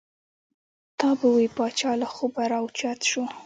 [0.99, 3.23] تا به وې پاچا له خوبه را او چت شو.